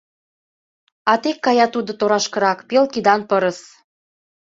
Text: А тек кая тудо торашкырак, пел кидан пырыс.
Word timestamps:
А 1.11 1.13
тек 1.21 1.37
кая 1.45 1.67
тудо 1.73 1.91
торашкырак, 1.99 2.59
пел 2.69 2.85
кидан 2.93 3.21
пырыс. 3.29 3.59